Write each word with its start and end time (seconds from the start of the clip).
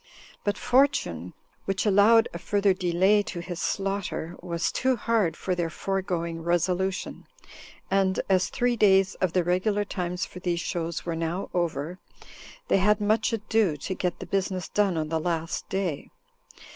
But 0.43 0.57
fortune, 0.57 1.33
which 1.65 1.85
allowed 1.85 2.27
a 2.33 2.39
further 2.39 2.73
delay 2.73 3.21
to 3.21 3.39
his 3.39 3.61
slaughter, 3.61 4.35
was 4.41 4.71
too 4.71 4.95
hard 4.95 5.37
for 5.37 5.53
their 5.53 5.69
foregoing 5.69 6.41
resolution; 6.41 7.27
and 7.91 8.19
as 8.27 8.49
three 8.49 8.75
days 8.75 9.13
of 9.21 9.33
the 9.33 9.43
regular 9.43 9.85
times 9.85 10.25
for 10.25 10.39
these 10.39 10.59
shows 10.59 11.05
were 11.05 11.15
now 11.15 11.51
over, 11.53 11.99
they 12.67 12.77
had 12.79 12.99
much 12.99 13.31
ado 13.31 13.77
to 13.77 13.93
get 13.93 14.17
the 14.17 14.25
business 14.25 14.67
done 14.69 14.97
on 14.97 15.09
the 15.09 15.19
last 15.19 15.69
day. 15.69 16.09